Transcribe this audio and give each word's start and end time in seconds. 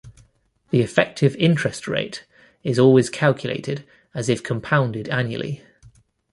The 0.71 0.81
effective 0.81 1.35
interest 1.35 1.87
rate 1.87 2.25
is 2.63 2.79
always 2.79 3.07
calculated 3.11 3.85
as 4.15 4.29
if 4.29 4.41
compounded 4.41 5.07
annually. 5.09 5.63